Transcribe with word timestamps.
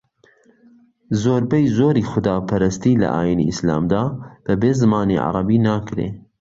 زۆربەی 1.21 1.65
زۆری 1.77 2.07
خوداپەرستی 2.11 2.99
لە 3.01 3.07
ئاینی 3.15 3.47
ئیسلامدا 3.49 4.03
بەبێ 4.45 4.71
زمانی 4.81 5.21
عەرەبی 5.25 5.59
ناکرێ 5.67 6.07